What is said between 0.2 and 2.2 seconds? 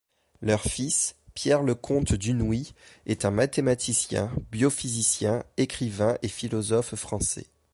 Leur fils, Pierre Lecomte